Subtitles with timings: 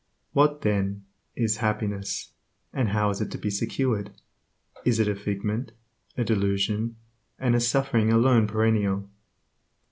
[0.33, 1.03] What, then,
[1.35, 2.33] is happiness,
[2.73, 4.09] and how is it to be secured?
[4.83, 5.73] Is it a figment,
[6.17, 6.95] a delusion,
[7.37, 9.07] and is suffering alone perennial?